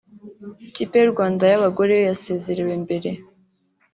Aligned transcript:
Ikipe 0.67 0.95
y’u 0.99 1.11
Rwanda 1.13 1.43
y’abagore 1.51 1.91
yo 1.95 2.03
yasezerewe 2.09 2.73
mbere 2.83 3.09